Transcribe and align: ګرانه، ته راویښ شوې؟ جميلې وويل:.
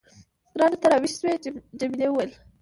ګرانه، 0.53 0.77
ته 0.81 0.87
راویښ 0.91 1.13
شوې؟ 1.19 1.31
جميلې 1.79 2.07
وويل:. 2.09 2.31